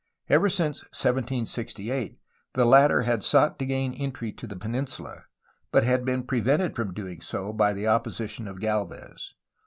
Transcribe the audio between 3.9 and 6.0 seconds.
entry to the peninsula, but